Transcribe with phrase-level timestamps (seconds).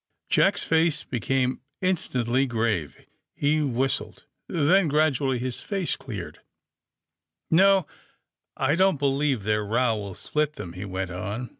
[0.29, 3.05] Jack's face became instantly grave;
[3.35, 4.23] he whis tled.
[4.47, 6.39] Then, gradually, his face cleared,
[7.53, 7.85] *^No;
[8.57, 11.49] I don't believe their row will split them," he went on.